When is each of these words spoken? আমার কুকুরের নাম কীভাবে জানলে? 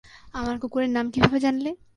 আমার 0.33 0.55
কুকুরের 0.61 0.91
নাম 0.91 1.05
কীভাবে 1.13 1.37
জানলে? 1.39 1.71